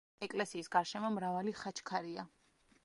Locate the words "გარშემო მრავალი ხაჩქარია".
0.75-2.29